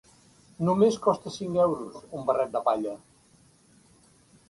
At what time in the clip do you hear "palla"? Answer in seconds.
2.73-2.99